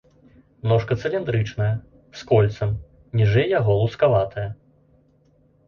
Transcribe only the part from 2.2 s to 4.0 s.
з кольцам, ніжэй яго